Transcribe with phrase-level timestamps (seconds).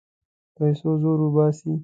[0.55, 1.71] پیسو زور وباسي.